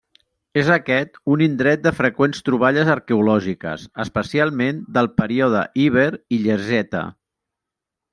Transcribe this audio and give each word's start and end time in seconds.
És 0.59 0.69
aquest 0.75 1.17
un 1.33 1.41
indret 1.47 1.83
de 1.83 1.91
freqüents 1.97 2.39
troballes 2.47 2.89
arqueològiques, 2.93 3.83
especialment 4.05 4.79
del 4.99 5.11
període 5.23 5.61
Iber 5.85 6.07
i 6.19 6.37
Ilergeta. 6.39 7.03